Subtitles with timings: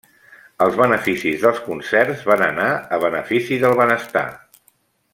[0.65, 2.67] Els beneficis dels concerts van anar
[2.97, 4.29] a benefici del benestar.